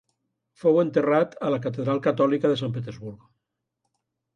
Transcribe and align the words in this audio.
Fou 0.61 0.79
enterrat 0.83 1.37
a 1.49 1.53
la 1.57 1.61
catedral 1.67 2.03
catòlica 2.09 2.55
de 2.55 2.59
Sant 2.65 2.77
Petersburg. 2.79 3.33